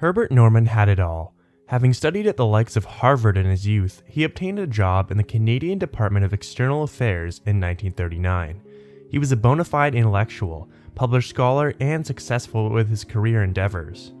Herbert 0.00 0.32
Norman 0.32 0.64
had 0.64 0.88
it 0.88 0.98
all. 0.98 1.34
Having 1.66 1.92
studied 1.92 2.26
at 2.26 2.38
the 2.38 2.46
likes 2.46 2.74
of 2.74 2.86
Harvard 2.86 3.36
in 3.36 3.44
his 3.44 3.66
youth, 3.66 4.02
he 4.06 4.24
obtained 4.24 4.58
a 4.58 4.66
job 4.66 5.10
in 5.10 5.18
the 5.18 5.22
Canadian 5.22 5.78
Department 5.78 6.24
of 6.24 6.32
External 6.32 6.82
Affairs 6.82 7.40
in 7.40 7.60
1939. 7.60 8.62
He 9.10 9.18
was 9.18 9.30
a 9.30 9.36
bona 9.36 9.62
fide 9.62 9.94
intellectual, 9.94 10.70
published 10.94 11.28
scholar, 11.28 11.74
and 11.80 12.06
successful 12.06 12.70
with 12.70 12.88
his 12.88 13.04
career 13.04 13.44
endeavors. 13.44 14.14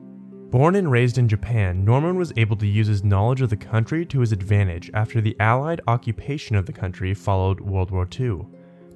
Born 0.50 0.76
and 0.76 0.90
raised 0.90 1.16
in 1.16 1.28
Japan, 1.28 1.82
Norman 1.82 2.16
was 2.16 2.34
able 2.36 2.56
to 2.56 2.66
use 2.66 2.88
his 2.88 3.02
knowledge 3.02 3.40
of 3.40 3.48
the 3.48 3.56
country 3.56 4.04
to 4.04 4.20
his 4.20 4.32
advantage 4.32 4.90
after 4.92 5.22
the 5.22 5.34
Allied 5.40 5.80
occupation 5.86 6.56
of 6.56 6.66
the 6.66 6.74
country 6.74 7.14
followed 7.14 7.58
World 7.58 7.90
War 7.90 8.06
II. 8.20 8.40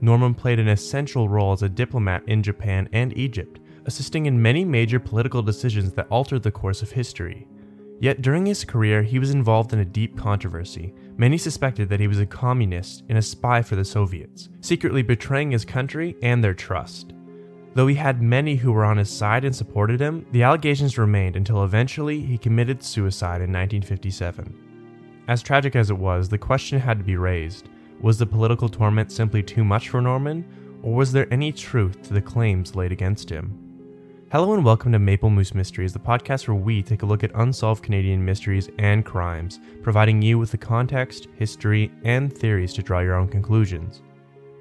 Norman 0.03 0.35
played 0.35 0.59
an 0.59 0.69
essential 0.69 1.31
role 1.31 1.53
as 1.55 1.63
a 1.63 1.69
diplomat 1.71 2.25
in 2.27 2.43
Japan 2.43 2.91
and 2.93 3.17
Egypt, 3.17 3.59
assisting 3.87 4.27
in 4.27 4.41
many 4.41 4.65
major 4.65 4.99
political 4.99 5.43
decisions 5.43 5.93
that 5.93 6.07
altered 6.11 6.43
the 6.43 6.51
course 6.51 6.83
of 6.83 6.91
history. 6.91 7.47
Yet 8.01 8.23
during 8.23 8.45
his 8.45 8.65
career, 8.65 9.03
he 9.03 9.19
was 9.19 9.31
involved 9.31 9.73
in 9.73 9.79
a 9.79 9.85
deep 9.85 10.17
controversy. 10.17 10.95
Many 11.17 11.39
suspected 11.39 11.89
that 11.89 12.01
he 12.01 12.09
was 12.09 12.19
a 12.19 12.27
communist 12.27 13.05
and 13.09 13.17
a 13.17 13.23
spy 13.23 13.63
for 13.63 13.77
the 13.77 13.85
Soviets, 13.85 14.49
secretly 14.61 15.03
betraying 15.03 15.51
his 15.51 15.65
country 15.65 16.17
and 16.23 16.43
their 16.43 16.55
trust. 16.55 17.15
Though 17.75 17.87
he 17.87 17.95
had 17.95 18.23
many 18.23 18.57
who 18.57 18.73
were 18.73 18.85
on 18.85 18.99
his 18.99 19.11
side 19.11 19.45
and 19.45 19.55
supported 19.55 20.01
him, 20.01 20.27
the 20.33 20.43
allegations 20.43 20.99
remained 20.99 21.37
until 21.37 21.65
eventually 21.65 22.21
he 22.21 22.39
committed 22.39 22.83
suicide 22.83 23.41
in 23.41 23.53
1957. 23.53 25.25
As 25.27 25.43
tragic 25.43 25.75
as 25.75 25.91
it 25.91 25.99
was, 25.99 26.29
the 26.29 26.39
question 26.39 26.79
had 26.79 26.99
to 26.99 27.05
be 27.05 27.17
raised 27.17 27.69
was 28.01 28.19
the 28.19 28.27
political 28.27 28.69
torment 28.69 29.11
simply 29.11 29.43
too 29.43 29.65
much 29.65 29.89
for 29.89 30.03
Norman, 30.03 30.45
or 30.83 30.95
was 30.95 31.11
there 31.11 31.33
any 31.33 31.51
truth 31.51 32.03
to 32.03 32.13
the 32.13 32.21
claims 32.21 32.77
laid 32.77 32.93
against 32.93 33.31
him? 33.31 33.64
Hello 34.35 34.53
and 34.53 34.65
welcome 34.65 34.91
to 34.91 34.99
Maple 34.99 35.31
Moose 35.31 35.55
Mysteries, 35.55 35.93
the 35.93 36.01
podcast 36.01 36.49
where 36.49 36.57
we 36.57 36.83
take 36.83 37.05
a 37.05 37.07
look 37.07 37.23
at 37.23 37.31
unsolved 37.37 37.85
Canadian 37.85 38.25
mysteries 38.25 38.69
and 38.81 39.05
crimes, 39.05 39.61
providing 39.81 40.21
you 40.21 40.41
with 40.41 40.51
the 40.51 40.59
context, 40.59 41.29
history, 41.37 41.93
and 42.03 42.37
theories 42.37 42.73
to 42.73 42.83
draw 42.83 42.99
your 42.99 43.15
own 43.15 43.29
conclusions. 43.29 44.03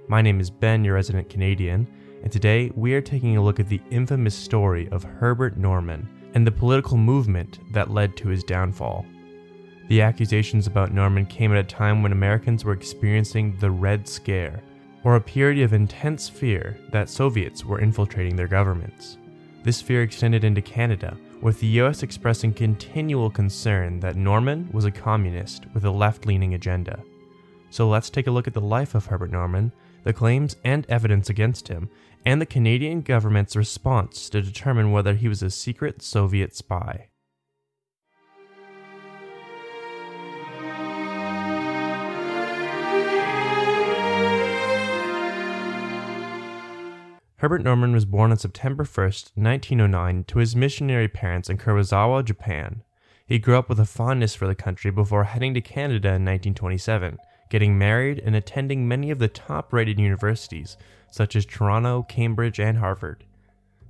My 0.07 0.21
name 0.21 0.39
is 0.39 0.51
Ben, 0.51 0.85
your 0.85 0.94
resident 0.94 1.27
Canadian, 1.27 1.88
and 2.21 2.31
today 2.31 2.71
we 2.75 2.94
are 2.94 3.01
taking 3.01 3.35
a 3.35 3.44
look 3.44 3.59
at 3.59 3.67
the 3.67 3.81
infamous 3.89 4.35
story 4.35 4.88
of 4.89 5.03
Herbert 5.03 5.57
Norman 5.57 6.07
and 6.35 6.45
the 6.45 6.51
political 6.51 6.95
movement 6.95 7.57
that 7.71 7.89
led 7.89 8.16
to 8.17 8.27
his 8.27 8.44
downfall. 8.44 9.07
The 9.88 10.03
accusations 10.03 10.67
about 10.67 10.94
Norman 10.94 11.25
came 11.25 11.51
at 11.51 11.57
a 11.57 11.63
time 11.63 12.03
when 12.03 12.11
Americans 12.11 12.63
were 12.63 12.73
experiencing 12.73 13.57
the 13.57 13.71
Red 13.71 14.07
Scare, 14.07 14.61
or 15.03 15.16
a 15.16 15.19
period 15.19 15.63
of 15.63 15.73
intense 15.73 16.29
fear 16.29 16.77
that 16.91 17.09
Soviets 17.09 17.66
were 17.66 17.79
infiltrating 17.79 18.35
their 18.35 18.47
governments. 18.47 19.17
This 19.64 19.81
fear 19.81 20.03
extended 20.03 20.44
into 20.44 20.61
Canada, 20.61 21.17
with 21.42 21.59
the 21.59 21.67
US 21.80 22.03
expressing 22.03 22.53
continual 22.53 23.30
concern 23.30 24.02
that 24.02 24.17
Norman 24.17 24.69
was 24.73 24.83
a 24.83 24.92
communist 24.92 25.66
with 25.73 25.86
a 25.86 25.92
left 25.92 26.25
leaning 26.25 26.53
agenda. 26.53 27.02
So 27.69 27.88
let's 27.88 28.09
take 28.09 28.28
a 28.28 28.31
look 28.31 28.45
at 28.45 28.53
the 28.53 28.61
life 28.61 28.94
of 28.94 29.06
Herbert 29.06 29.31
Norman, 29.31 29.72
the 30.03 30.14
claims 30.14 30.58
and 30.66 30.86
evidence 30.89 31.30
against 31.30 31.69
him, 31.69 31.89
and 32.25 32.41
the 32.41 32.45
Canadian 32.45 33.02
government's 33.02 33.56
response 33.56 34.30
to 34.30 34.41
determine 34.41 34.91
whether 34.91 35.16
he 35.16 35.30
was 35.30 35.41
a 35.41 35.50
secret 35.50 36.02
Soviet 36.02 36.53
spy. 36.56 37.08
Herbert 47.44 47.61
Norman 47.61 47.91
was 47.91 48.05
born 48.05 48.31
on 48.31 48.38
September 48.38 48.86
1, 48.86 49.05
1909, 49.36 50.23
to 50.30 50.39
his 50.39 50.55
missionary 50.55 51.09
parents 51.09 51.50
in 51.50 51.58
Karuizawa, 51.58 52.23
Japan. 52.23 52.84
He 53.25 53.38
grew 53.38 53.57
up 53.57 53.67
with 53.67 53.81
a 53.81 53.85
fondness 53.85 54.34
for 54.34 54.47
the 54.47 54.56
country 54.56 54.91
before 54.91 55.25
heading 55.25 55.53
to 55.56 55.59
Canada 55.59 56.07
in 56.07 56.23
1927 56.23 57.17
getting 57.50 57.78
married, 57.78 58.19
and 58.19 58.34
attending 58.34 58.88
many 58.88 59.12
of 59.12 59.19
the 59.19 59.28
top 59.28 59.73
rated 59.73 60.00
universities, 60.00 60.78
such 61.12 61.35
as 61.35 61.45
Toronto, 61.45 62.03
Cambridge, 62.03 62.62
and 62.62 62.78
Harvard. 62.78 63.25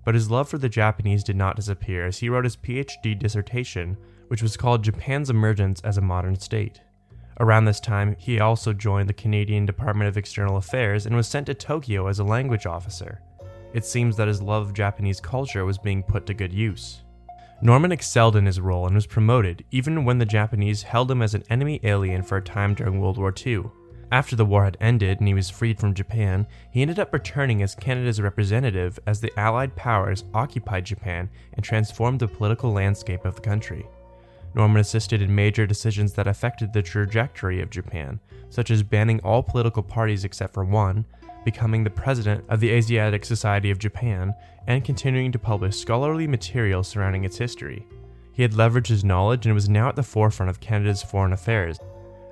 But 0.03 0.16
his 0.16 0.31
love 0.31 0.50
for 0.50 0.57
the 0.57 0.67
Japanese 0.67 1.23
did 1.23 1.35
not 1.35 1.56
disappear 1.56 2.07
as 2.07 2.17
he 2.17 2.29
wrote 2.29 2.45
his 2.45 2.57
PhD 2.57 3.17
dissertation, 3.17 3.97
which 4.29 4.41
was 4.41 4.57
called 4.57 4.83
Japan's 4.83 5.29
Emergence 5.29 5.79
as 5.81 6.00
a 6.00 6.01
Modern 6.01 6.39
State. 6.39 6.81
Around 7.39 7.66
this 7.66 7.79
time, 7.79 8.16
he 8.17 8.39
also 8.39 8.73
joined 8.73 9.07
the 9.07 9.13
Canadian 9.13 9.67
Department 9.67 10.07
of 10.07 10.17
External 10.17 10.57
Affairs 10.57 11.06
and 11.06 11.16
was 11.16 11.27
sent 11.27 11.45
to 11.45 11.53
Tokyo 11.53 12.07
as 12.07 12.17
a 12.17 12.23
language 12.23 12.66
officer. 12.66 13.22
It 13.73 13.85
seems 13.85 14.16
that 14.17 14.28
his 14.28 14.41
love 14.41 14.67
of 14.67 14.73
Japanese 14.73 15.19
culture 15.19 15.66
was 15.66 15.78
being 15.78 16.03
put 16.03 16.25
to 16.28 16.34
good 16.34 16.53
use. 16.53 17.01
Norman 17.61 17.91
excelled 17.91 18.35
in 18.35 18.45
his 18.45 18.59
role 18.59 18.85
and 18.85 18.94
was 18.94 19.07
promoted, 19.07 19.63
even 19.72 20.06
when 20.06 20.17
the 20.17 20.25
Japanese 20.25 20.84
held 20.84 21.09
him 21.09 21.22
as 21.22 21.34
an 21.34 21.44
enemy 21.50 21.79
alien 21.83 22.22
for 22.22 22.38
a 22.38 22.41
time 22.41 22.73
during 22.73 23.00
World 23.00 23.17
War 23.17 23.33
II. 23.45 23.63
After 24.12 24.35
the 24.35 24.45
war 24.45 24.63
had 24.63 24.78
ended 24.79 25.17
and 25.19 25.28
he 25.28 25.33
was 25.33 25.50
freed 25.50 25.79
from 25.79 25.95
Japan, 25.95 26.45
he 26.69 26.83
ended 26.83 27.00
up 27.00 27.12
returning 27.12 27.63
as 27.63 27.73
Canada's 27.73 28.22
representative 28.22 29.00
as 29.07 29.19
the 29.19 29.31
Allied 29.39 29.75
powers 29.75 30.23
occupied 30.35 30.85
Japan 30.85 31.29
and 31.53 31.63
transformed 31.63 32.19
the 32.19 32.28
political 32.28 32.72
landscape 32.72 33.25
of 33.25 33.35
the 33.35 33.41
country. 33.41 33.88
Norman 34.53 34.81
assisted 34.81 35.23
in 35.23 35.33
major 35.33 35.66
decisions 35.66 36.13
that 36.13 36.28
affected 36.28 36.73
the 36.73 36.83
trajectory 36.83 37.59
of 37.59 37.72
Japan, 37.72 38.19
such 38.50 38.69
as 38.69 38.83
banning 38.83 39.19
all 39.22 39.41
political 39.41 39.81
parties 39.81 40.25
except 40.25 40.53
for 40.53 40.63
one, 40.63 41.06
becoming 41.43 41.83
the 41.83 41.89
president 41.89 42.43
of 42.49 42.59
the 42.59 42.69
Asiatic 42.69 43.25
Society 43.25 43.71
of 43.71 43.79
Japan, 43.79 44.33
and 44.67 44.83
continuing 44.83 45.31
to 45.31 45.39
publish 45.39 45.77
scholarly 45.77 46.27
material 46.27 46.83
surrounding 46.83 47.25
its 47.25 47.37
history. 47.37 47.85
He 48.31 48.41
had 48.41 48.53
leveraged 48.53 48.87
his 48.87 49.03
knowledge 49.03 49.45
and 49.45 49.53
was 49.53 49.69
now 49.69 49.89
at 49.89 49.95
the 49.95 50.03
forefront 50.03 50.49
of 50.49 50.59
Canada's 50.59 51.03
foreign 51.03 51.33
affairs. 51.33 51.79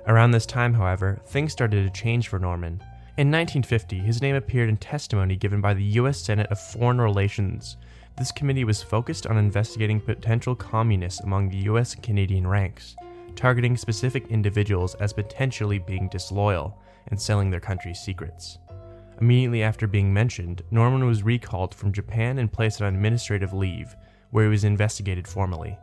Around 0.06 0.32
this 0.32 0.46
time, 0.46 0.74
however, 0.74 1.20
things 1.26 1.52
started 1.52 1.84
to 1.84 2.00
change 2.00 2.28
for 2.28 2.38
Norman. 2.38 2.82
In 3.18 3.30
1950, 3.30 3.98
his 3.98 4.20
name 4.20 4.34
appeared 4.34 4.68
in 4.68 4.78
testimony 4.78 5.36
given 5.36 5.60
by 5.60 5.74
the 5.74 5.84
U.S. 5.84 6.18
Senate 6.18 6.48
of 6.50 6.58
Foreign 6.58 7.00
Relations. 7.00 7.76
This 8.18 8.32
committee 8.32 8.64
was 8.64 8.82
focused 8.82 9.26
on 9.26 9.36
investigating 9.36 10.00
potential 10.00 10.54
communists 10.54 11.20
among 11.20 11.48
the 11.48 11.58
U.S. 11.58 11.94
and 11.94 12.02
Canadian 12.02 12.46
ranks, 12.46 12.96
targeting 13.36 13.76
specific 13.76 14.26
individuals 14.28 14.94
as 14.96 15.12
potentially 15.12 15.78
being 15.78 16.08
disloyal 16.08 16.78
and 17.08 17.20
selling 17.20 17.50
their 17.50 17.60
country's 17.60 18.00
secrets. 18.00 18.58
Immediately 19.22 19.62
after 19.62 19.86
being 19.86 20.12
mentioned, 20.12 20.62
Norman 20.72 21.06
was 21.06 21.22
recalled 21.22 21.76
from 21.76 21.92
Japan 21.92 22.40
and 22.40 22.52
placed 22.52 22.82
on 22.82 22.92
administrative 22.92 23.52
leave, 23.52 23.94
where 24.32 24.46
he 24.46 24.50
was 24.50 24.64
investigated 24.64 25.28
formally. 25.28 25.78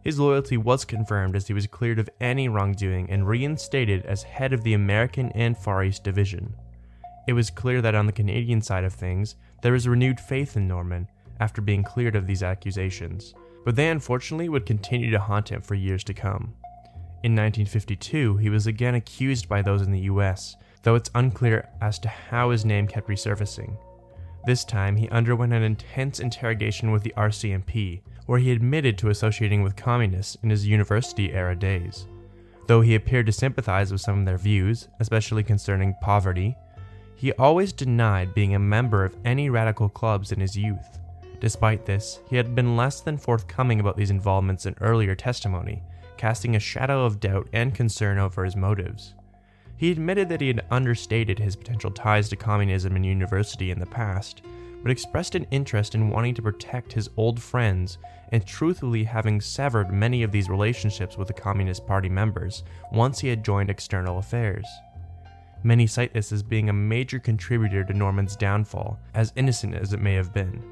His 0.00 0.18
loyalty 0.18 0.56
was 0.56 0.86
confirmed 0.86 1.36
as 1.36 1.46
he 1.46 1.52
was 1.52 1.66
cleared 1.66 1.98
of 1.98 2.08
any 2.22 2.48
wrongdoing 2.48 3.10
and 3.10 3.28
reinstated 3.28 4.06
as 4.06 4.22
head 4.22 4.54
of 4.54 4.62
the 4.62 4.72
American 4.72 5.30
and 5.32 5.58
Far 5.58 5.84
East 5.84 6.04
Division. 6.04 6.54
It 7.28 7.34
was 7.34 7.50
clear 7.50 7.82
that 7.82 7.94
on 7.94 8.06
the 8.06 8.12
Canadian 8.12 8.62
side 8.62 8.84
of 8.84 8.94
things, 8.94 9.36
there 9.60 9.72
was 9.72 9.86
renewed 9.86 10.18
faith 10.18 10.56
in 10.56 10.66
Norman 10.66 11.06
after 11.38 11.60
being 11.60 11.84
cleared 11.84 12.16
of 12.16 12.26
these 12.26 12.42
accusations, 12.42 13.34
but 13.62 13.76
they 13.76 13.90
unfortunately 13.90 14.48
would 14.48 14.64
continue 14.64 15.10
to 15.10 15.20
haunt 15.20 15.50
him 15.50 15.60
for 15.60 15.74
years 15.74 16.02
to 16.04 16.14
come. 16.14 16.54
In 17.22 17.36
1952, 17.36 18.38
he 18.38 18.48
was 18.48 18.66
again 18.66 18.94
accused 18.94 19.50
by 19.50 19.60
those 19.60 19.82
in 19.82 19.92
the 19.92 20.08
US 20.12 20.56
though 20.82 20.94
it's 20.94 21.10
unclear 21.14 21.68
as 21.80 21.98
to 21.98 22.08
how 22.08 22.50
his 22.50 22.64
name 22.64 22.86
kept 22.86 23.08
resurfacing. 23.08 23.76
This 24.46 24.64
time, 24.64 24.96
he 24.96 25.08
underwent 25.10 25.52
an 25.52 25.62
intense 25.62 26.20
interrogation 26.20 26.90
with 26.90 27.02
the 27.02 27.12
RCMP, 27.16 28.00
where 28.26 28.38
he 28.38 28.52
admitted 28.52 28.96
to 28.98 29.10
associating 29.10 29.62
with 29.62 29.76
communists 29.76 30.36
in 30.42 30.50
his 30.50 30.66
university 30.66 31.32
era 31.32 31.54
days. 31.54 32.06
Though 32.66 32.80
he 32.80 32.94
appeared 32.94 33.26
to 33.26 33.32
sympathize 33.32 33.92
with 33.92 34.00
some 34.00 34.20
of 34.20 34.24
their 34.24 34.38
views, 34.38 34.88
especially 35.00 35.42
concerning 35.42 35.96
poverty, 36.00 36.56
he 37.16 37.32
always 37.32 37.72
denied 37.72 38.32
being 38.32 38.54
a 38.54 38.58
member 38.58 39.04
of 39.04 39.16
any 39.24 39.50
radical 39.50 39.88
clubs 39.88 40.32
in 40.32 40.40
his 40.40 40.56
youth. 40.56 40.98
Despite 41.40 41.84
this, 41.84 42.20
he 42.30 42.36
had 42.36 42.54
been 42.54 42.76
less 42.76 43.00
than 43.00 43.18
forthcoming 43.18 43.80
about 43.80 43.96
these 43.96 44.10
involvements 44.10 44.64
in 44.64 44.74
earlier 44.80 45.14
testimony, 45.14 45.82
casting 46.16 46.56
a 46.56 46.60
shadow 46.60 47.04
of 47.04 47.20
doubt 47.20 47.48
and 47.52 47.74
concern 47.74 48.18
over 48.18 48.44
his 48.44 48.56
motives. 48.56 49.14
He 49.80 49.90
admitted 49.90 50.28
that 50.28 50.42
he 50.42 50.48
had 50.48 50.66
understated 50.70 51.38
his 51.38 51.56
potential 51.56 51.90
ties 51.90 52.28
to 52.28 52.36
communism 52.36 52.96
and 52.96 53.06
university 53.06 53.70
in 53.70 53.78
the 53.78 53.86
past, 53.86 54.42
but 54.82 54.90
expressed 54.92 55.34
an 55.34 55.46
interest 55.50 55.94
in 55.94 56.10
wanting 56.10 56.34
to 56.34 56.42
protect 56.42 56.92
his 56.92 57.08
old 57.16 57.40
friends 57.40 57.96
and 58.30 58.44
truthfully 58.44 59.04
having 59.04 59.40
severed 59.40 59.90
many 59.90 60.22
of 60.22 60.32
these 60.32 60.50
relationships 60.50 61.16
with 61.16 61.28
the 61.28 61.32
Communist 61.32 61.86
Party 61.86 62.10
members 62.10 62.62
once 62.92 63.20
he 63.20 63.28
had 63.28 63.42
joined 63.42 63.70
external 63.70 64.18
affairs. 64.18 64.66
Many 65.62 65.86
cite 65.86 66.12
this 66.12 66.30
as 66.30 66.42
being 66.42 66.68
a 66.68 66.74
major 66.74 67.18
contributor 67.18 67.82
to 67.82 67.94
Norman's 67.94 68.36
downfall, 68.36 68.98
as 69.14 69.32
innocent 69.34 69.74
as 69.74 69.94
it 69.94 70.00
may 70.02 70.12
have 70.12 70.34
been. 70.34 70.62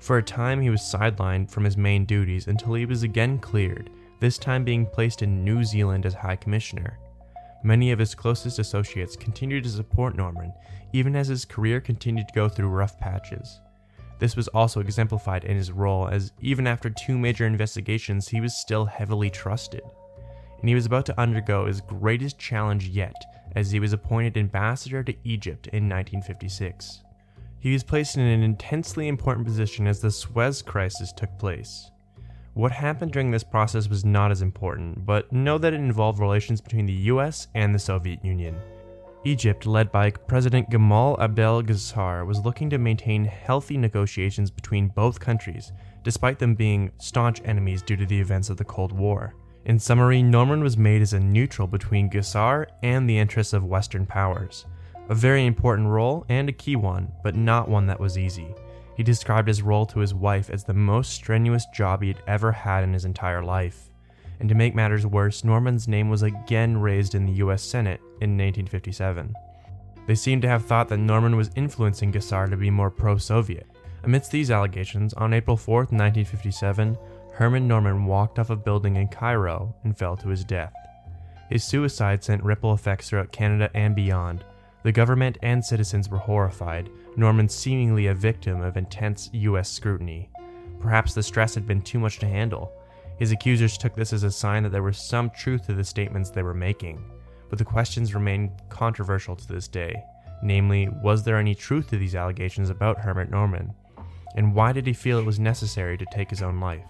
For 0.00 0.18
a 0.18 0.22
time, 0.22 0.60
he 0.60 0.68
was 0.68 0.82
sidelined 0.82 1.50
from 1.50 1.64
his 1.64 1.78
main 1.78 2.04
duties 2.04 2.46
until 2.46 2.74
he 2.74 2.84
was 2.84 3.04
again 3.04 3.38
cleared, 3.38 3.88
this 4.20 4.36
time 4.36 4.64
being 4.64 4.84
placed 4.84 5.22
in 5.22 5.46
New 5.46 5.64
Zealand 5.64 6.04
as 6.04 6.12
High 6.12 6.36
Commissioner. 6.36 6.98
Many 7.64 7.92
of 7.92 7.98
his 7.98 8.14
closest 8.14 8.58
associates 8.58 9.16
continued 9.16 9.64
to 9.64 9.70
support 9.70 10.16
Norman, 10.16 10.52
even 10.92 11.14
as 11.14 11.28
his 11.28 11.44
career 11.44 11.80
continued 11.80 12.28
to 12.28 12.34
go 12.34 12.48
through 12.48 12.68
rough 12.68 12.98
patches. 12.98 13.60
This 14.18 14.36
was 14.36 14.48
also 14.48 14.80
exemplified 14.80 15.44
in 15.44 15.56
his 15.56 15.72
role, 15.72 16.08
as 16.08 16.32
even 16.40 16.66
after 16.66 16.90
two 16.90 17.18
major 17.18 17.46
investigations, 17.46 18.28
he 18.28 18.40
was 18.40 18.54
still 18.54 18.84
heavily 18.84 19.30
trusted. 19.30 19.82
And 20.60 20.68
he 20.68 20.74
was 20.74 20.86
about 20.86 21.06
to 21.06 21.20
undergo 21.20 21.66
his 21.66 21.80
greatest 21.80 22.38
challenge 22.38 22.88
yet, 22.88 23.14
as 23.56 23.70
he 23.70 23.80
was 23.80 23.92
appointed 23.92 24.36
ambassador 24.36 25.02
to 25.02 25.14
Egypt 25.24 25.66
in 25.68 25.88
1956. 25.88 27.02
He 27.58 27.72
was 27.72 27.84
placed 27.84 28.16
in 28.16 28.22
an 28.22 28.42
intensely 28.42 29.08
important 29.08 29.46
position 29.46 29.86
as 29.86 30.00
the 30.00 30.10
Suez 30.10 30.62
Crisis 30.62 31.12
took 31.12 31.36
place. 31.38 31.90
What 32.54 32.72
happened 32.72 33.12
during 33.12 33.30
this 33.30 33.44
process 33.44 33.88
was 33.88 34.04
not 34.04 34.30
as 34.30 34.42
important, 34.42 35.06
but 35.06 35.32
know 35.32 35.56
that 35.56 35.72
it 35.72 35.80
involved 35.80 36.18
relations 36.18 36.60
between 36.60 36.84
the 36.84 36.92
US 36.92 37.48
and 37.54 37.74
the 37.74 37.78
Soviet 37.78 38.22
Union. 38.22 38.54
Egypt, 39.24 39.64
led 39.64 39.90
by 39.90 40.10
President 40.10 40.68
Gamal 40.68 41.18
Abdel 41.18 41.62
Ghazar, 41.62 42.26
was 42.26 42.44
looking 42.44 42.68
to 42.68 42.76
maintain 42.76 43.24
healthy 43.24 43.78
negotiations 43.78 44.50
between 44.50 44.88
both 44.88 45.18
countries, 45.18 45.72
despite 46.02 46.38
them 46.38 46.54
being 46.54 46.90
staunch 46.98 47.40
enemies 47.46 47.80
due 47.80 47.96
to 47.96 48.04
the 48.04 48.20
events 48.20 48.50
of 48.50 48.58
the 48.58 48.64
Cold 48.64 48.92
War. 48.92 49.34
In 49.64 49.78
summary, 49.78 50.22
Norman 50.22 50.62
was 50.62 50.76
made 50.76 51.00
as 51.00 51.14
a 51.14 51.20
neutral 51.20 51.66
between 51.66 52.10
Ghazar 52.10 52.68
and 52.82 53.08
the 53.08 53.18
interests 53.18 53.54
of 53.54 53.64
Western 53.64 54.04
powers. 54.04 54.66
A 55.08 55.14
very 55.14 55.46
important 55.46 55.88
role 55.88 56.26
and 56.28 56.50
a 56.50 56.52
key 56.52 56.76
one, 56.76 57.12
but 57.22 57.34
not 57.34 57.68
one 57.68 57.86
that 57.86 58.00
was 58.00 58.18
easy. 58.18 58.54
He 58.96 59.02
described 59.02 59.48
his 59.48 59.62
role 59.62 59.86
to 59.86 60.00
his 60.00 60.14
wife 60.14 60.50
as 60.50 60.64
the 60.64 60.74
most 60.74 61.12
strenuous 61.12 61.66
job 61.74 62.02
he 62.02 62.08
had 62.08 62.22
ever 62.26 62.52
had 62.52 62.84
in 62.84 62.92
his 62.92 63.04
entire 63.04 63.42
life. 63.42 63.88
And 64.40 64.48
to 64.48 64.54
make 64.54 64.74
matters 64.74 65.06
worse, 65.06 65.44
Norman's 65.44 65.88
name 65.88 66.08
was 66.08 66.22
again 66.22 66.78
raised 66.78 67.14
in 67.14 67.26
the 67.26 67.34
US 67.34 67.62
Senate 67.62 68.00
in 68.20 68.36
1957. 68.36 69.34
They 70.06 70.14
seem 70.14 70.40
to 70.40 70.48
have 70.48 70.64
thought 70.64 70.88
that 70.88 70.98
Norman 70.98 71.36
was 71.36 71.50
influencing 71.54 72.12
Gassar 72.12 72.50
to 72.50 72.56
be 72.56 72.70
more 72.70 72.90
pro 72.90 73.18
Soviet. 73.18 73.66
Amidst 74.02 74.32
these 74.32 74.50
allegations, 74.50 75.14
on 75.14 75.32
April 75.32 75.56
4, 75.56 75.76
1957, 75.76 76.98
Herman 77.32 77.68
Norman 77.68 78.04
walked 78.04 78.38
off 78.38 78.50
a 78.50 78.56
building 78.56 78.96
in 78.96 79.08
Cairo 79.08 79.74
and 79.84 79.96
fell 79.96 80.16
to 80.16 80.28
his 80.28 80.44
death. 80.44 80.74
His 81.48 81.62
suicide 81.62 82.24
sent 82.24 82.42
ripple 82.42 82.74
effects 82.74 83.08
throughout 83.08 83.30
Canada 83.30 83.70
and 83.74 83.94
beyond. 83.94 84.44
The 84.82 84.92
government 84.92 85.38
and 85.42 85.64
citizens 85.64 86.08
were 86.08 86.18
horrified, 86.18 86.90
Norman 87.16 87.48
seemingly 87.48 88.06
a 88.06 88.14
victim 88.14 88.62
of 88.62 88.76
intense 88.76 89.28
US 89.32 89.70
scrutiny. 89.70 90.30
Perhaps 90.80 91.14
the 91.14 91.22
stress 91.22 91.54
had 91.54 91.66
been 91.66 91.82
too 91.82 91.98
much 91.98 92.18
to 92.20 92.26
handle. 92.26 92.72
His 93.18 93.32
accusers 93.32 93.76
took 93.76 93.94
this 93.94 94.12
as 94.12 94.22
a 94.22 94.30
sign 94.30 94.62
that 94.62 94.70
there 94.70 94.82
was 94.82 94.98
some 94.98 95.30
truth 95.30 95.66
to 95.66 95.74
the 95.74 95.84
statements 95.84 96.30
they 96.30 96.42
were 96.42 96.54
making, 96.54 97.04
but 97.50 97.58
the 97.58 97.64
questions 97.64 98.14
remain 98.14 98.50
controversial 98.68 99.36
to 99.36 99.46
this 99.46 99.68
day. 99.68 99.94
Namely, 100.42 100.88
was 101.02 101.22
there 101.22 101.36
any 101.36 101.54
truth 101.54 101.88
to 101.90 101.98
these 101.98 102.16
allegations 102.16 102.70
about 102.70 102.98
Herman 102.98 103.30
Norman? 103.30 103.74
And 104.34 104.54
why 104.54 104.72
did 104.72 104.86
he 104.86 104.92
feel 104.92 105.18
it 105.18 105.26
was 105.26 105.38
necessary 105.38 105.98
to 105.98 106.06
take 106.10 106.30
his 106.30 106.42
own 106.42 106.58
life? 106.58 106.86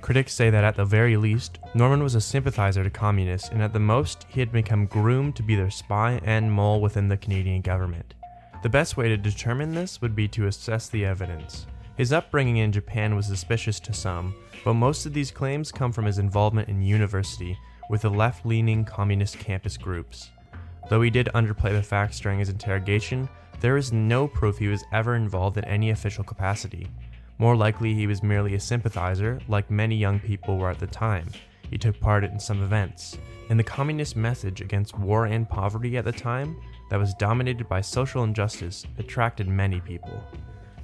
Critics 0.00 0.32
say 0.32 0.48
that 0.48 0.64
at 0.64 0.76
the 0.76 0.84
very 0.84 1.16
least, 1.16 1.58
Norman 1.74 2.02
was 2.02 2.14
a 2.14 2.20
sympathizer 2.20 2.82
to 2.82 2.90
communists, 2.90 3.50
and 3.50 3.62
at 3.62 3.72
the 3.72 3.78
most, 3.78 4.26
he 4.28 4.40
had 4.40 4.50
become 4.50 4.86
groomed 4.86 5.36
to 5.36 5.42
be 5.42 5.54
their 5.54 5.70
spy 5.70 6.20
and 6.24 6.50
mole 6.50 6.80
within 6.80 7.08
the 7.08 7.16
Canadian 7.16 7.60
government. 7.60 8.14
The 8.60 8.68
best 8.68 8.96
way 8.96 9.08
to 9.08 9.16
determine 9.16 9.72
this 9.72 10.00
would 10.00 10.16
be 10.16 10.26
to 10.28 10.48
assess 10.48 10.88
the 10.88 11.04
evidence. 11.04 11.66
His 11.96 12.12
upbringing 12.12 12.56
in 12.56 12.72
Japan 12.72 13.14
was 13.14 13.26
suspicious 13.26 13.78
to 13.80 13.92
some, 13.92 14.34
but 14.64 14.74
most 14.74 15.06
of 15.06 15.12
these 15.12 15.30
claims 15.30 15.70
come 15.70 15.92
from 15.92 16.04
his 16.04 16.18
involvement 16.18 16.68
in 16.68 16.82
university 16.82 17.56
with 17.88 18.02
the 18.02 18.10
left 18.10 18.44
leaning 18.44 18.84
communist 18.84 19.38
campus 19.38 19.76
groups. 19.76 20.30
Though 20.88 21.02
he 21.02 21.10
did 21.10 21.28
underplay 21.34 21.72
the 21.72 21.82
facts 21.82 22.18
during 22.18 22.40
his 22.40 22.48
interrogation, 22.48 23.28
there 23.60 23.76
is 23.76 23.92
no 23.92 24.26
proof 24.26 24.58
he 24.58 24.68
was 24.68 24.84
ever 24.92 25.14
involved 25.14 25.56
in 25.56 25.64
any 25.64 25.90
official 25.90 26.24
capacity. 26.24 26.88
More 27.38 27.54
likely, 27.54 27.94
he 27.94 28.08
was 28.08 28.24
merely 28.24 28.54
a 28.54 28.60
sympathizer, 28.60 29.38
like 29.46 29.70
many 29.70 29.94
young 29.94 30.18
people 30.18 30.58
were 30.58 30.70
at 30.70 30.80
the 30.80 30.86
time. 30.88 31.28
He 31.70 31.78
took 31.78 31.98
part 32.00 32.24
in 32.24 32.38
some 32.40 32.62
events. 32.62 33.18
And 33.50 33.58
the 33.58 33.64
communist 33.64 34.16
message 34.16 34.60
against 34.60 34.98
war 34.98 35.26
and 35.26 35.48
poverty 35.48 35.96
at 35.96 36.04
the 36.04 36.12
time, 36.12 36.56
that 36.90 36.98
was 36.98 37.14
dominated 37.14 37.68
by 37.68 37.80
social 37.80 38.24
injustice, 38.24 38.86
attracted 38.98 39.46
many 39.46 39.80
people. 39.80 40.22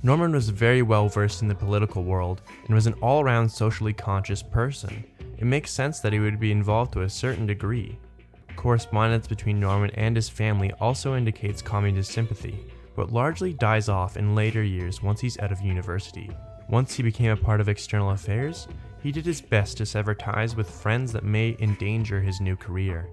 Norman 0.02 0.32
was 0.32 0.50
very 0.50 0.82
well 0.82 1.08
versed 1.08 1.40
in 1.40 1.48
the 1.48 1.54
political 1.54 2.04
world 2.04 2.42
and 2.66 2.74
was 2.74 2.86
an 2.86 2.94
all 2.94 3.22
around 3.22 3.48
socially 3.48 3.94
conscious 3.94 4.42
person. 4.42 5.02
It 5.38 5.46
makes 5.46 5.70
sense 5.70 6.00
that 6.00 6.12
he 6.12 6.20
would 6.20 6.38
be 6.38 6.52
involved 6.52 6.92
to 6.92 7.02
a 7.02 7.08
certain 7.08 7.46
degree. 7.46 7.98
Correspondence 8.54 9.26
between 9.26 9.58
Norman 9.58 9.90
and 9.94 10.14
his 10.14 10.28
family 10.28 10.72
also 10.80 11.16
indicates 11.16 11.62
communist 11.62 12.12
sympathy, 12.12 12.66
but 12.94 13.12
largely 13.12 13.52
dies 13.52 13.88
off 13.88 14.16
in 14.16 14.34
later 14.34 14.62
years 14.62 15.02
once 15.02 15.20
he's 15.20 15.38
out 15.38 15.52
of 15.52 15.60
university. 15.60 16.30
Once 16.68 16.94
he 16.94 17.02
became 17.02 17.30
a 17.30 17.36
part 17.36 17.60
of 17.60 17.68
external 17.68 18.10
affairs, 18.10 18.66
he 19.02 19.12
did 19.12 19.26
his 19.26 19.40
best 19.40 19.76
to 19.76 19.84
sever 19.84 20.14
ties 20.14 20.56
with 20.56 20.68
friends 20.68 21.12
that 21.12 21.24
may 21.24 21.56
endanger 21.60 22.20
his 22.20 22.40
new 22.40 22.56
career. 22.56 23.08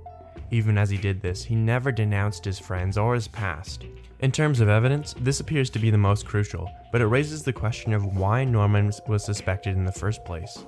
Even 0.51 0.77
as 0.77 0.89
he 0.89 0.97
did 0.97 1.21
this, 1.21 1.43
he 1.43 1.55
never 1.55 1.91
denounced 1.91 2.45
his 2.45 2.59
friends 2.59 2.97
or 2.97 3.13
his 3.13 3.27
past. 3.27 3.85
In 4.19 4.31
terms 4.31 4.59
of 4.59 4.69
evidence, 4.69 5.15
this 5.19 5.39
appears 5.39 5.69
to 5.71 5.79
be 5.79 5.89
the 5.89 5.97
most 5.97 6.25
crucial, 6.25 6.69
but 6.91 7.01
it 7.01 7.07
raises 7.07 7.43
the 7.43 7.53
question 7.53 7.93
of 7.93 8.17
why 8.17 8.43
Norman 8.43 8.91
was 9.07 9.23
suspected 9.23 9.75
in 9.75 9.83
the 9.83 9.91
first 9.91 10.23
place. 10.23 10.65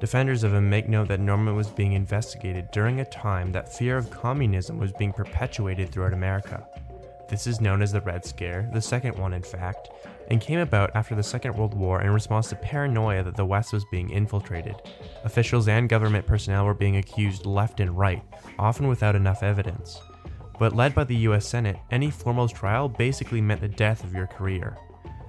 Defenders 0.00 0.44
of 0.44 0.54
him 0.54 0.68
make 0.68 0.88
note 0.88 1.08
that 1.08 1.20
Norman 1.20 1.54
was 1.54 1.68
being 1.68 1.92
investigated 1.92 2.70
during 2.72 3.00
a 3.00 3.04
time 3.04 3.52
that 3.52 3.72
fear 3.72 3.98
of 3.98 4.10
communism 4.10 4.78
was 4.78 4.92
being 4.92 5.12
perpetuated 5.12 5.90
throughout 5.90 6.14
America. 6.14 6.66
This 7.30 7.46
is 7.46 7.60
known 7.60 7.80
as 7.80 7.92
the 7.92 8.00
Red 8.00 8.24
Scare, 8.24 8.68
the 8.72 8.82
second 8.82 9.16
one 9.16 9.32
in 9.32 9.42
fact, 9.42 9.90
and 10.28 10.40
came 10.40 10.58
about 10.58 10.90
after 10.96 11.14
the 11.14 11.22
Second 11.22 11.54
World 11.54 11.74
War 11.74 12.02
in 12.02 12.10
response 12.10 12.48
to 12.48 12.56
paranoia 12.56 13.22
that 13.22 13.36
the 13.36 13.46
West 13.46 13.72
was 13.72 13.84
being 13.92 14.10
infiltrated. 14.10 14.74
Officials 15.22 15.68
and 15.68 15.88
government 15.88 16.26
personnel 16.26 16.66
were 16.66 16.74
being 16.74 16.96
accused 16.96 17.46
left 17.46 17.78
and 17.78 17.96
right, 17.96 18.20
often 18.58 18.88
without 18.88 19.14
enough 19.14 19.44
evidence. 19.44 20.00
But 20.58 20.74
led 20.74 20.92
by 20.92 21.04
the 21.04 21.16
US 21.28 21.46
Senate, 21.46 21.78
any 21.92 22.10
foremost 22.10 22.56
trial 22.56 22.88
basically 22.88 23.40
meant 23.40 23.60
the 23.60 23.68
death 23.68 24.02
of 24.02 24.12
your 24.12 24.26
career. 24.26 24.76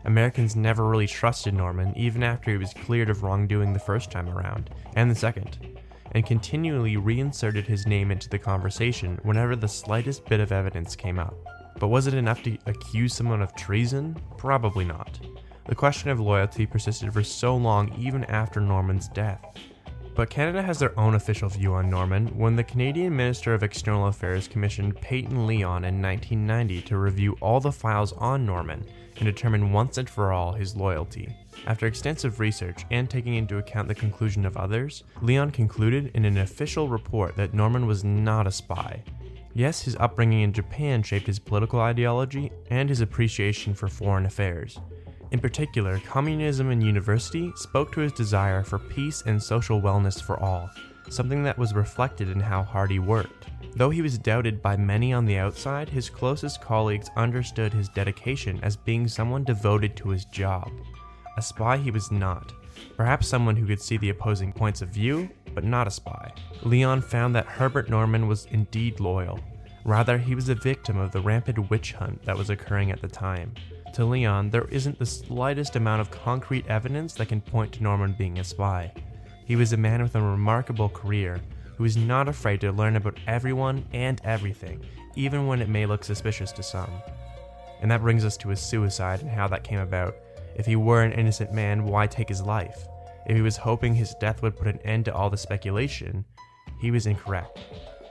Americans 0.05 0.55
never 0.55 0.87
really 0.87 1.05
trusted 1.05 1.53
Norman, 1.53 1.95
even 1.95 2.23
after 2.23 2.49
he 2.49 2.57
was 2.57 2.73
cleared 2.73 3.11
of 3.11 3.21
wrongdoing 3.21 3.73
the 3.73 3.79
first 3.79 4.09
time 4.09 4.27
around, 4.27 4.71
and 4.95 5.11
the 5.11 5.15
second, 5.15 5.79
and 6.13 6.25
continually 6.25 6.97
reinserted 6.97 7.67
his 7.67 7.85
name 7.85 8.09
into 8.09 8.27
the 8.27 8.39
conversation 8.39 9.19
whenever 9.21 9.55
the 9.55 9.67
slightest 9.67 10.25
bit 10.25 10.39
of 10.39 10.51
evidence 10.51 10.95
came 10.95 11.19
up. 11.19 11.37
But 11.81 11.87
was 11.87 12.05
it 12.05 12.13
enough 12.13 12.43
to 12.43 12.59
accuse 12.67 13.15
someone 13.15 13.41
of 13.41 13.55
treason? 13.55 14.15
Probably 14.37 14.85
not. 14.85 15.19
The 15.65 15.73
question 15.73 16.11
of 16.11 16.19
loyalty 16.19 16.67
persisted 16.67 17.11
for 17.11 17.23
so 17.23 17.57
long 17.57 17.91
even 17.97 18.23
after 18.25 18.61
Norman's 18.61 19.07
death. 19.07 19.43
But 20.13 20.29
Canada 20.29 20.61
has 20.61 20.77
their 20.77 20.97
own 20.99 21.15
official 21.15 21.49
view 21.49 21.73
on 21.73 21.89
Norman 21.89 22.27
when 22.37 22.55
the 22.55 22.63
Canadian 22.63 23.15
Minister 23.15 23.55
of 23.55 23.63
External 23.63 24.05
Affairs 24.05 24.47
commissioned 24.47 25.01
Peyton 25.01 25.47
Lyon 25.47 25.83
in 25.83 25.99
1990 25.99 26.83
to 26.83 26.99
review 26.99 27.35
all 27.41 27.59
the 27.59 27.71
files 27.71 28.13
on 28.13 28.45
Norman 28.45 28.85
and 29.17 29.25
determine 29.25 29.73
once 29.73 29.97
and 29.97 30.07
for 30.07 30.31
all 30.31 30.53
his 30.53 30.75
loyalty. 30.75 31.35
After 31.65 31.87
extensive 31.87 32.39
research 32.39 32.85
and 32.91 33.09
taking 33.09 33.33
into 33.33 33.57
account 33.57 33.87
the 33.87 33.95
conclusion 33.95 34.45
of 34.45 34.55
others, 34.55 35.03
Lyon 35.23 35.49
concluded 35.49 36.11
in 36.13 36.25
an 36.25 36.37
official 36.37 36.87
report 36.87 37.35
that 37.37 37.55
Norman 37.55 37.87
was 37.87 38.03
not 38.03 38.45
a 38.45 38.51
spy. 38.51 39.01
Yes, 39.53 39.81
his 39.81 39.97
upbringing 39.97 40.41
in 40.41 40.53
Japan 40.53 41.03
shaped 41.03 41.27
his 41.27 41.39
political 41.39 41.79
ideology 41.79 42.51
and 42.69 42.87
his 42.87 43.01
appreciation 43.01 43.73
for 43.73 43.87
foreign 43.87 44.25
affairs. 44.25 44.79
In 45.31 45.39
particular, 45.39 45.99
communism 45.99 46.71
in 46.71 46.81
university 46.81 47.51
spoke 47.55 47.91
to 47.93 48.01
his 48.01 48.11
desire 48.11 48.63
for 48.63 48.79
peace 48.79 49.23
and 49.25 49.41
social 49.41 49.81
wellness 49.81 50.21
for 50.21 50.39
all, 50.39 50.69
something 51.09 51.43
that 51.43 51.57
was 51.57 51.73
reflected 51.73 52.29
in 52.29 52.39
how 52.39 52.63
hard 52.63 52.91
he 52.91 52.99
worked. 52.99 53.47
Though 53.75 53.89
he 53.89 54.01
was 54.01 54.17
doubted 54.17 54.61
by 54.61 54.75
many 54.75 55.13
on 55.13 55.25
the 55.25 55.37
outside, 55.37 55.87
his 55.89 56.09
closest 56.09 56.61
colleagues 56.61 57.09
understood 57.15 57.73
his 57.73 57.87
dedication 57.89 58.59
as 58.61 58.75
being 58.75 59.07
someone 59.07 59.43
devoted 59.43 59.95
to 59.97 60.09
his 60.09 60.25
job. 60.25 60.69
A 61.37 61.41
spy 61.41 61.77
he 61.77 61.91
was 61.91 62.11
not, 62.11 62.53
perhaps 62.95 63.27
someone 63.27 63.55
who 63.55 63.65
could 63.65 63.81
see 63.81 63.97
the 63.97 64.09
opposing 64.09 64.53
points 64.53 64.81
of 64.81 64.89
view, 64.89 65.29
but 65.53 65.63
not 65.63 65.87
a 65.87 65.91
spy. 65.91 66.31
Lyon 66.63 67.01
found 67.01 67.35
that 67.35 67.45
Herbert 67.45 67.89
Norman 67.89 68.27
was 68.27 68.47
indeed 68.51 68.99
loyal. 68.99 69.39
Rather, 69.83 70.17
he 70.17 70.35
was 70.35 70.49
a 70.49 70.55
victim 70.55 70.97
of 70.97 71.11
the 71.11 71.21
rampant 71.21 71.69
witch 71.69 71.93
hunt 71.93 72.23
that 72.23 72.37
was 72.37 72.49
occurring 72.49 72.91
at 72.91 73.01
the 73.01 73.07
time. 73.07 73.53
To 73.93 74.05
Lyon, 74.05 74.49
there 74.49 74.67
isn't 74.69 74.99
the 74.99 75.05
slightest 75.05 75.75
amount 75.75 76.01
of 76.01 76.11
concrete 76.11 76.67
evidence 76.67 77.13
that 77.15 77.27
can 77.27 77.41
point 77.41 77.73
to 77.73 77.83
Norman 77.83 78.13
being 78.13 78.39
a 78.39 78.43
spy. 78.43 78.93
He 79.45 79.55
was 79.55 79.73
a 79.73 79.77
man 79.77 80.01
with 80.01 80.15
a 80.15 80.21
remarkable 80.21 80.87
career 80.87 81.41
who 81.75 81.83
is 81.83 81.97
not 81.97 82.29
afraid 82.29 82.61
to 82.61 82.71
learn 82.71 82.95
about 82.95 83.17
everyone 83.27 83.85
and 83.91 84.21
everything, 84.23 84.85
even 85.15 85.47
when 85.47 85.61
it 85.61 85.67
may 85.67 85.85
look 85.85 86.03
suspicious 86.03 86.51
to 86.53 86.63
some. 86.63 86.91
And 87.81 87.89
that 87.89 88.01
brings 88.01 88.23
us 88.23 88.37
to 88.37 88.49
his 88.49 88.61
suicide 88.61 89.21
and 89.21 89.29
how 89.29 89.47
that 89.47 89.63
came 89.63 89.79
about. 89.79 90.15
If 90.55 90.65
he 90.65 90.75
were 90.75 91.03
an 91.03 91.13
innocent 91.13 91.53
man, 91.53 91.85
why 91.85 92.07
take 92.07 92.29
his 92.29 92.41
life? 92.41 92.87
If 93.25 93.35
he 93.35 93.41
was 93.41 93.57
hoping 93.57 93.95
his 93.95 94.15
death 94.15 94.41
would 94.41 94.57
put 94.57 94.67
an 94.67 94.79
end 94.83 95.05
to 95.05 95.13
all 95.13 95.29
the 95.29 95.37
speculation, 95.37 96.25
he 96.79 96.91
was 96.91 97.05
incorrect. 97.05 97.59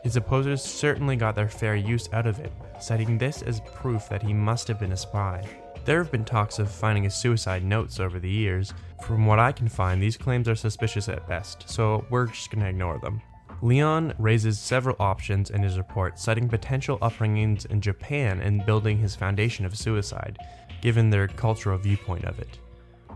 His 0.03 0.17
opposers 0.17 0.63
certainly 0.63 1.17
got 1.17 1.35
their 1.35 1.49
fair 1.49 1.77
use 1.77 2.09
out 2.13 2.27
of 2.27 2.39
it, 2.39 2.53
citing 2.81 3.19
this 3.19 3.43
as 3.43 3.61
proof 3.75 4.09
that 4.09 4.23
he 4.23 4.33
must 4.33 4.67
have 4.69 4.81
been 4.81 4.93
a 4.93 4.97
spy. 4.97 5.45
There 5.85 6.03
have 6.03 6.13
been 6.13 6.25
talks 6.25 6.59
of 6.59 6.71
finding 6.71 7.05
his 7.05 7.15
suicide 7.15 7.65
notes 7.65 8.01
over 8.01 8.19
the 8.19 8.31
years. 8.31 8.73
From 9.03 9.27
what 9.27 9.39
I 9.39 9.53
can 9.53 9.69
find, 9.69 10.03
these 10.03 10.17
claims 10.17 10.49
are 10.49 10.55
suspicious 10.55 11.09
at 11.09 11.27
best, 11.29 11.69
so 11.69 12.05
we're 12.11 12.27
just 12.27 12.51
gonna 12.51 12.69
ignore 12.69 12.99
them. 12.99 13.21
Lyon 13.63 14.15
raises 14.19 14.59
several 14.59 14.97
options 14.99 15.51
in 15.51 15.63
his 15.63 15.77
report, 15.77 16.19
citing 16.19 16.49
potential 16.49 16.99
upbringings 17.01 17.67
in 17.67 17.81
Japan 17.81 18.41
and 18.41 18.65
building 18.65 18.99
his 18.99 19.15
foundation 19.15 19.67
of 19.67 19.77
suicide, 19.77 20.39
given 20.81 21.11
their 21.11 21.29
cultural 21.29 21.79
viewpoint 21.79 22.25
of 22.25 22.39
it. 22.39 22.59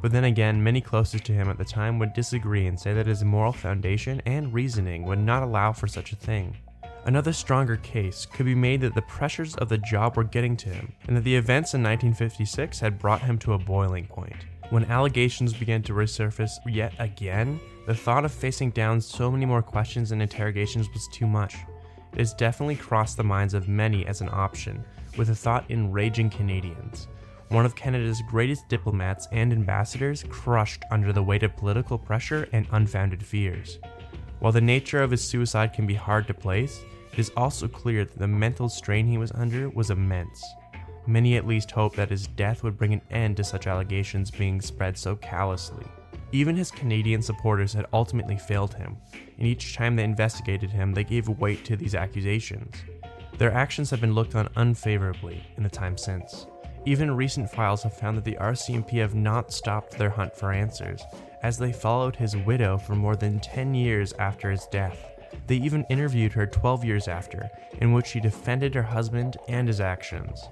But 0.04 0.12
then 0.12 0.24
again, 0.24 0.62
many 0.62 0.82
closest 0.82 1.24
to 1.24 1.32
him 1.32 1.48
at 1.48 1.56
the 1.56 1.64
time 1.64 1.98
would 1.98 2.12
disagree 2.12 2.66
and 2.66 2.78
say 2.78 2.92
that 2.92 3.06
his 3.06 3.24
moral 3.24 3.52
foundation 3.52 4.20
and 4.26 4.52
reasoning 4.52 5.04
would 5.04 5.18
not 5.18 5.42
allow 5.42 5.72
for 5.72 5.86
such 5.86 6.12
a 6.12 6.16
thing. 6.16 6.56
Another 7.06 7.32
stronger 7.32 7.76
case 7.78 8.26
could 8.26 8.44
be 8.44 8.54
made 8.54 8.82
that 8.82 8.94
the 8.94 9.02
pressures 9.02 9.54
of 9.56 9.70
the 9.70 9.78
job 9.78 10.16
were 10.16 10.24
getting 10.24 10.58
to 10.58 10.68
him, 10.68 10.92
and 11.06 11.16
that 11.16 11.24
the 11.24 11.34
events 11.34 11.72
in 11.72 11.82
1956 11.82 12.80
had 12.80 12.98
brought 12.98 13.22
him 13.22 13.38
to 13.38 13.54
a 13.54 13.58
boiling 13.58 14.06
point. 14.06 14.36
When 14.68 14.84
allegations 14.90 15.54
began 15.54 15.82
to 15.84 15.94
resurface 15.94 16.58
yet 16.66 16.92
again, 16.98 17.58
the 17.86 17.94
thought 17.94 18.26
of 18.26 18.32
facing 18.32 18.72
down 18.72 19.00
so 19.00 19.30
many 19.30 19.46
more 19.46 19.62
questions 19.62 20.12
and 20.12 20.20
interrogations 20.20 20.90
was 20.92 21.08
too 21.08 21.26
much. 21.26 21.56
It 22.12 22.18
has 22.18 22.34
definitely 22.34 22.76
crossed 22.76 23.16
the 23.16 23.24
minds 23.24 23.54
of 23.54 23.68
many 23.68 24.06
as 24.06 24.20
an 24.20 24.28
option, 24.30 24.84
with 25.16 25.28
the 25.28 25.34
thought 25.34 25.64
enraging 25.70 26.28
Canadians 26.28 27.08
one 27.48 27.66
of 27.66 27.76
Canada's 27.76 28.22
greatest 28.22 28.68
diplomats 28.68 29.28
and 29.32 29.52
ambassadors, 29.52 30.24
crushed 30.28 30.84
under 30.90 31.12
the 31.12 31.22
weight 31.22 31.42
of 31.42 31.56
political 31.56 31.98
pressure 31.98 32.48
and 32.52 32.66
unfounded 32.72 33.24
fears. 33.24 33.78
While 34.40 34.52
the 34.52 34.60
nature 34.60 35.02
of 35.02 35.10
his 35.10 35.22
suicide 35.22 35.72
can 35.72 35.86
be 35.86 35.94
hard 35.94 36.26
to 36.26 36.34
place, 36.34 36.84
it 37.12 37.18
is 37.18 37.32
also 37.36 37.68
clear 37.68 38.04
that 38.04 38.18
the 38.18 38.26
mental 38.26 38.68
strain 38.68 39.06
he 39.06 39.18
was 39.18 39.32
under 39.32 39.68
was 39.70 39.90
immense. 39.90 40.44
Many 41.06 41.36
at 41.36 41.46
least 41.46 41.70
hoped 41.70 41.96
that 41.96 42.10
his 42.10 42.26
death 42.26 42.62
would 42.62 42.76
bring 42.78 42.92
an 42.92 43.02
end 43.10 43.36
to 43.36 43.44
such 43.44 43.66
allegations 43.66 44.30
being 44.30 44.60
spread 44.60 44.96
so 44.96 45.16
callously. 45.16 45.84
Even 46.32 46.56
his 46.56 46.70
Canadian 46.70 47.22
supporters 47.22 47.72
had 47.72 47.86
ultimately 47.92 48.36
failed 48.36 48.74
him, 48.74 48.96
and 49.38 49.46
each 49.46 49.76
time 49.76 49.94
they 49.94 50.02
investigated 50.02 50.70
him, 50.70 50.92
they 50.92 51.04
gave 51.04 51.28
weight 51.28 51.64
to 51.66 51.76
these 51.76 51.94
accusations. 51.94 52.74
Their 53.38 53.52
actions 53.52 53.90
have 53.90 54.00
been 54.00 54.14
looked 54.14 54.34
on 54.34 54.48
unfavorably 54.56 55.44
in 55.56 55.62
the 55.62 55.68
time 55.68 55.96
since. 55.96 56.46
Even 56.86 57.16
recent 57.16 57.48
files 57.48 57.82
have 57.82 57.96
found 57.96 58.18
that 58.18 58.24
the 58.24 58.36
RCMP 58.38 59.00
have 59.00 59.14
not 59.14 59.52
stopped 59.52 59.96
their 59.96 60.10
hunt 60.10 60.36
for 60.36 60.52
answers, 60.52 61.02
as 61.42 61.56
they 61.56 61.72
followed 61.72 62.14
his 62.14 62.36
widow 62.36 62.76
for 62.76 62.94
more 62.94 63.16
than 63.16 63.40
10 63.40 63.74
years 63.74 64.12
after 64.18 64.50
his 64.50 64.66
death. 64.66 65.12
They 65.46 65.56
even 65.56 65.86
interviewed 65.88 66.34
her 66.34 66.46
12 66.46 66.84
years 66.84 67.08
after, 67.08 67.50
in 67.80 67.92
which 67.92 68.06
she 68.06 68.20
defended 68.20 68.74
her 68.74 68.82
husband 68.82 69.38
and 69.48 69.66
his 69.66 69.80
actions. 69.80 70.46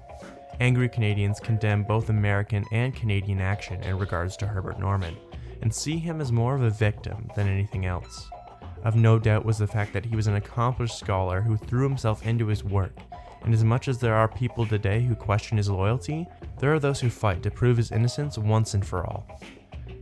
Angry 0.59 0.89
Canadians 0.89 1.39
condemn 1.39 1.83
both 1.83 2.09
American 2.09 2.65
and 2.71 2.95
Canadian 2.95 3.39
action 3.39 3.83
in 3.83 3.99
regards 3.99 4.35
to 4.37 4.47
Herbert 4.47 4.79
Norman, 4.79 5.15
and 5.61 5.73
see 5.73 5.99
him 5.99 6.19
as 6.19 6.31
more 6.31 6.55
of 6.55 6.63
a 6.63 6.71
victim 6.71 7.29
than 7.35 7.47
anything 7.47 7.85
else. 7.85 8.27
Of 8.83 8.95
no 8.95 9.19
doubt 9.19 9.45
was 9.45 9.59
the 9.59 9.67
fact 9.67 9.93
that 9.93 10.05
he 10.05 10.15
was 10.15 10.27
an 10.27 10.35
accomplished 10.35 10.97
scholar 10.97 11.41
who 11.41 11.57
threw 11.57 11.87
himself 11.87 12.25
into 12.25 12.47
his 12.47 12.63
work 12.63 12.97
and 13.43 13.53
as 13.53 13.63
much 13.63 13.87
as 13.87 13.99
there 13.99 14.15
are 14.15 14.27
people 14.27 14.65
today 14.65 15.01
who 15.01 15.15
question 15.15 15.57
his 15.57 15.69
loyalty, 15.69 16.27
there 16.59 16.73
are 16.73 16.79
those 16.79 16.99
who 16.99 17.09
fight 17.09 17.43
to 17.43 17.51
prove 17.51 17.77
his 17.77 17.91
innocence 17.91 18.37
once 18.37 18.73
and 18.73 18.85
for 18.85 19.05
all. 19.05 19.27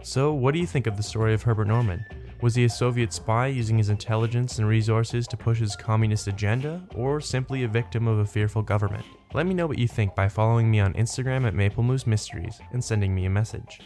So, 0.03 0.33
what 0.33 0.53
do 0.53 0.59
you 0.59 0.67
think 0.67 0.87
of 0.87 0.97
the 0.97 1.03
story 1.03 1.33
of 1.33 1.43
Herbert 1.43 1.67
Norman? 1.67 2.05
Was 2.41 2.55
he 2.55 2.65
a 2.65 2.69
Soviet 2.69 3.13
spy 3.13 3.47
using 3.47 3.77
his 3.77 3.89
intelligence 3.89 4.57
and 4.57 4.67
resources 4.67 5.27
to 5.27 5.37
push 5.37 5.59
his 5.59 5.75
communist 5.75 6.27
agenda, 6.27 6.81
or 6.95 7.21
simply 7.21 7.63
a 7.63 7.67
victim 7.67 8.07
of 8.07 8.17
a 8.17 8.25
fearful 8.25 8.63
government? 8.63 9.05
Let 9.33 9.45
me 9.45 9.53
know 9.53 9.67
what 9.67 9.77
you 9.77 9.87
think 9.87 10.15
by 10.15 10.27
following 10.27 10.69
me 10.69 10.79
on 10.79 10.93
Instagram 10.93 11.45
at 11.45 11.53
Maple 11.53 11.83
Moose 11.83 12.07
Mysteries 12.07 12.59
and 12.73 12.83
sending 12.83 13.13
me 13.13 13.25
a 13.25 13.29
message. 13.29 13.79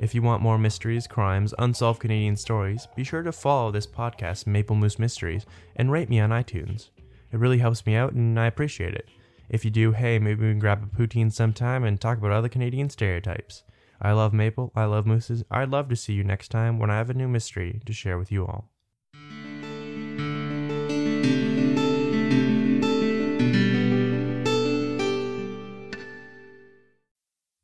If 0.00 0.14
you 0.14 0.22
want 0.22 0.42
more 0.42 0.58
mysteries, 0.58 1.06
crimes, 1.06 1.52
unsolved 1.58 2.00
Canadian 2.00 2.36
stories, 2.36 2.88
be 2.96 3.04
sure 3.04 3.22
to 3.22 3.32
follow 3.32 3.70
this 3.70 3.86
podcast, 3.86 4.46
Maple 4.46 4.76
Moose 4.76 4.98
Mysteries, 4.98 5.44
and 5.76 5.92
rate 5.92 6.08
me 6.08 6.20
on 6.20 6.30
iTunes. 6.30 6.88
It 7.32 7.38
really 7.38 7.58
helps 7.58 7.84
me 7.86 7.94
out 7.94 8.12
and 8.12 8.38
I 8.38 8.46
appreciate 8.46 8.94
it. 8.94 9.08
If 9.48 9.64
you 9.64 9.70
do, 9.70 9.92
hey, 9.92 10.18
maybe 10.18 10.44
we 10.44 10.52
can 10.52 10.58
grab 10.58 10.82
a 10.82 10.96
poutine 10.96 11.32
sometime 11.32 11.84
and 11.84 12.00
talk 12.00 12.18
about 12.18 12.32
other 12.32 12.48
Canadian 12.48 12.90
stereotypes. 12.90 13.62
I 14.00 14.12
love 14.12 14.32
maple, 14.32 14.72
I 14.76 14.84
love 14.84 15.06
mooses. 15.06 15.42
I'd 15.50 15.70
love 15.70 15.88
to 15.88 15.96
see 15.96 16.12
you 16.12 16.22
next 16.22 16.48
time 16.48 16.78
when 16.78 16.90
I 16.90 16.98
have 16.98 17.10
a 17.10 17.14
new 17.14 17.28
mystery 17.28 17.80
to 17.84 17.92
share 17.92 18.18
with 18.18 18.30
you 18.30 18.46
all. 18.46 18.70